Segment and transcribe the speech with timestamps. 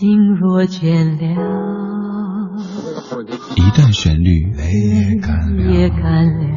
[0.00, 1.28] 心若倦了，
[3.54, 4.72] 一段旋律，泪
[5.74, 6.56] 也干了，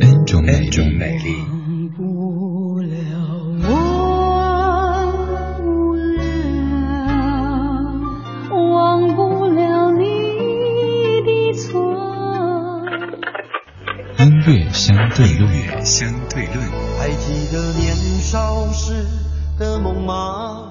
[0.00, 1.36] 恩种美丽。
[1.50, 2.96] 忘不了，
[3.68, 5.12] 忘
[5.58, 6.24] 不了，
[8.72, 10.00] 忘不了你
[11.26, 11.68] 的错。
[14.20, 16.56] 音乐相对论，相对论。
[16.98, 19.04] 还记得年少时
[19.58, 20.70] 的梦吗？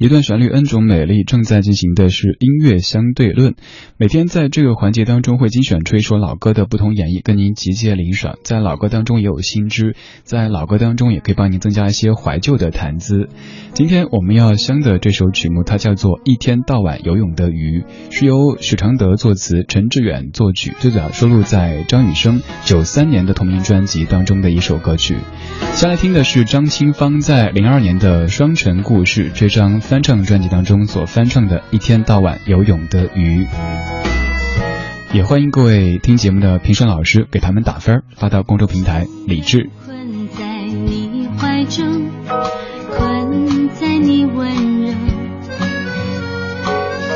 [0.00, 1.24] 一段旋律，N 种美丽。
[1.24, 3.54] 正在进行的是音乐相对论。
[3.98, 8.38] 每天在这个环节当中，会精选出一首老歌的不同演绎，跟您集结领赏。
[8.42, 13.28] 在老歌当中也有新知，在老歌当中也可以帮您增加一些怀旧的谈资。
[13.74, 25.18] 今天我们要相的这首曲目，它叫做《一天到晚游泳的鱼》，是由许常德作词，陈志远作曲，最早收录在张雨生九三年的同名专辑当中的一首歌曲。
[25.74, 29.78] 下来听的是张清芳在零二年的《双城故事》这张。
[29.90, 33.44] 翻唱专辑当中所翻唱的《一天到晚游泳的鱼》，
[35.12, 39.08] 也欢迎各位听节目的评审老师给他们打分，发到公众平台。
[39.26, 39.68] 理智。
[39.84, 42.08] 困在你怀中，
[42.88, 44.48] 困在你温
[44.82, 44.94] 柔，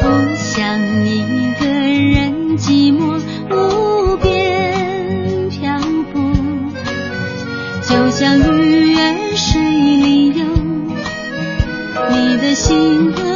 [0.02, 3.83] 不想一个人寂寞无
[12.54, 13.33] 心。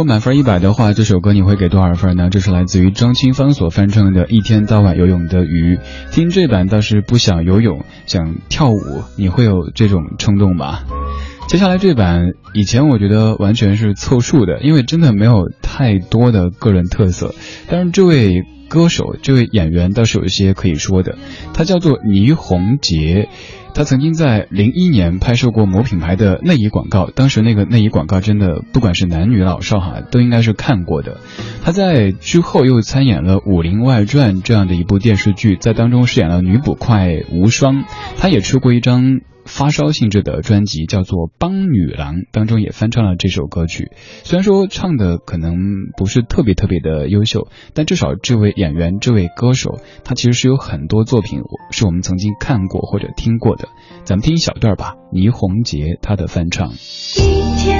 [0.00, 2.30] 果满分一百的话，这首歌你会给多少分呢？
[2.30, 5.76] 这是来自于张清芳所翻唱的《一天到晚游泳的鱼》。
[6.10, 8.78] 听这版倒是不想游泳，想跳舞，
[9.18, 10.78] 你会有这种冲动吗？
[11.48, 17.34] 接下来这版，以前我觉得完全是凑数的，因为真的没有太多的个人特色。
[17.68, 21.18] 但是这位歌手、这位演员倒是有一些可以说的，
[21.52, 23.28] 他叫做倪虹洁。
[23.74, 31.18] 他曾经在零一年拍摄过某品牌的内衣广告，当时那个内衣广告真的不管是男女老少哈，都应该是看过的。
[31.62, 37.84] 他在之后又参演了《武林外传》这样的一部电视剧，在当中饰演了女捕快无双。
[38.18, 39.20] 他也出过一张。
[39.44, 43.90] 发烧性质的专辑叫做《帮女郎》，当中也翻唱了这首歌曲。
[44.24, 45.56] 虽然说唱的可能
[45.96, 51.40] 不是特别特别的优秀，但至少这位演员、这位歌手，他其实是有很多作品
[51.70, 53.68] 是我们曾经看过或者听过的。
[54.04, 56.70] 咱们听一小段吧，倪虹洁她的翻唱。
[56.70, 57.79] 一天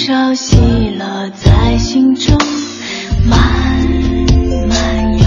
[0.00, 0.56] 多少喜
[0.98, 2.34] 乐在心中
[3.26, 3.38] 慢
[4.66, 5.26] 慢游，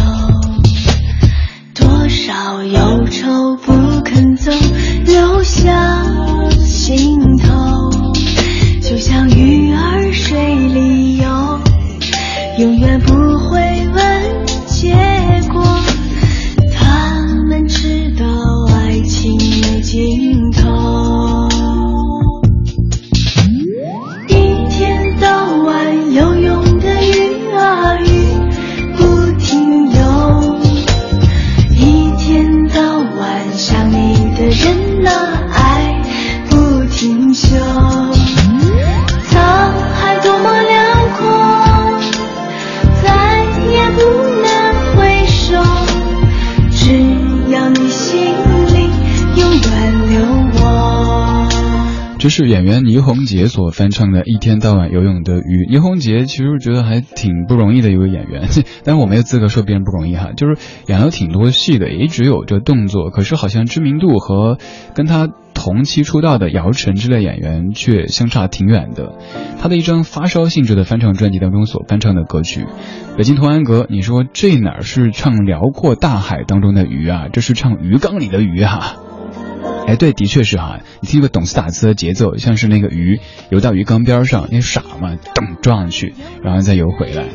[1.75, 4.51] 多少忧愁不肯走，
[5.05, 6.03] 留下
[6.65, 7.32] 心
[52.23, 55.65] 这是演员倪虹洁所翻唱的《一天到晚游泳的鱼》。
[55.69, 58.47] 倪虹洁其实觉得还挺不容易的一位演员，
[58.85, 60.29] 但是我没有资格说别人不容易哈。
[60.31, 60.55] 就是
[60.87, 64.57] 演了挺多戏的，也一直有着动作，可是好像知名度和
[64.95, 69.17] 跟他同期出道的姚晨之类演员却相差挺远的。
[69.59, 72.61] 他的一张发烧性质的翻唱专辑当中所翻唱的歌曲
[73.17, 77.25] 《北京童安格》，你说这哪是唱辽阔大海当中的鱼啊？
[77.33, 78.95] 这是唱鱼缸里的鱼啊！
[79.85, 80.79] 哎，对，的确是哈。
[81.01, 83.19] 你听个懂斯打斯的节奏，像是那个鱼
[83.49, 87.25] 游到鱼缸边上，那傻嘛，咚撞上去，然后再游回来。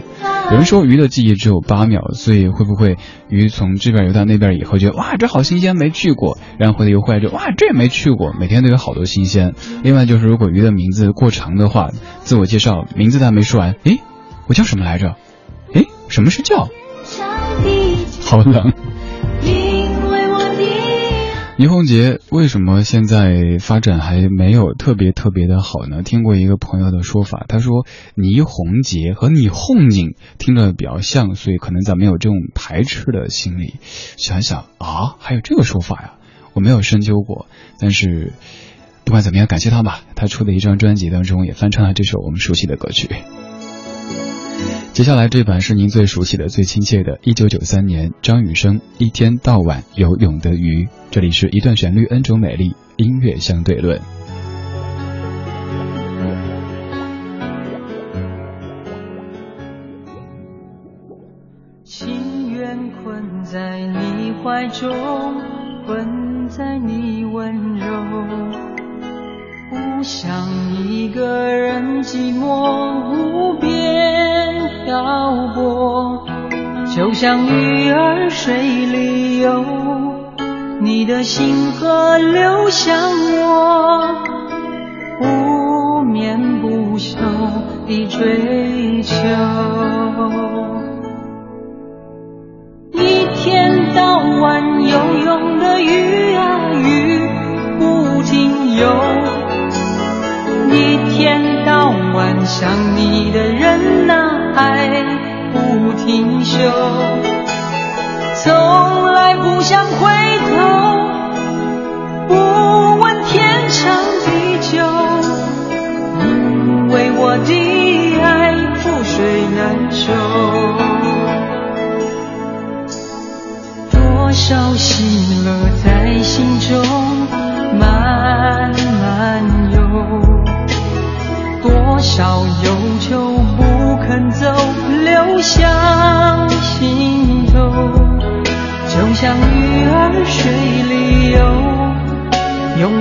[0.50, 2.96] 有人说鱼的记忆只有八秒，所以会不会
[3.28, 9.54] 鱼从这边游到那边以后，觉得哇这好新鲜，没去过，然后回来游回来就哇这也没去过，每天都有好多新鲜。
[9.82, 11.90] 另外就是如果鱼的名字过长的话，
[12.20, 14.00] 自我介绍名字还没说完，诶，
[14.46, 15.16] 我叫什么来着？
[15.74, 16.68] 诶，什么是叫？
[18.22, 18.72] 好冷。
[21.58, 25.86] 倪虹洁为什么现在发展还没有特别特别的好。
[25.86, 26.04] 呢？
[26.04, 27.84] 听过一个朋友的说法，他说
[28.14, 33.74] 倪虹洁和倪虹景听着比较像，所以可能咱们有这种排斥的心理。
[34.16, 36.12] 想想啊，还有这个说法呀，
[36.52, 37.48] 我没有深究过。
[37.80, 38.34] 但是
[39.04, 43.08] 不管怎么样，感谢他吧，他出的一张专辑当中也翻唱了这首我们熟悉的歌曲。
[44.98, 50.86] 接下来这版是您最熟悉的、最亲切的，一九九三年张雨生《一天到晚游泳的鱼》。
[51.12, 54.00] 这里是一段旋律，N 种美丽，音乐相对论。
[61.84, 64.90] 情愿困在你怀中，
[65.86, 67.86] 困在你温柔。
[69.70, 72.87] 不想一个人寂寞
[75.78, 76.26] 我，
[76.96, 79.64] 就像鱼儿水里游，
[80.80, 82.96] 你的心河流向
[83.40, 84.16] 我，
[85.20, 87.16] 不眠不休
[87.86, 89.14] 的追求，
[92.92, 97.20] 一天到晚游泳的鱼啊鱼，
[97.78, 98.88] 不停游。
[100.70, 104.17] 一天到晚想你的人呐，
[106.08, 106.58] 英雄，
[108.42, 110.27] 从来不想回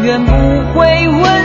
[0.08, 0.32] 永远不
[0.80, 1.37] 会问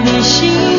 [0.00, 0.75] 你心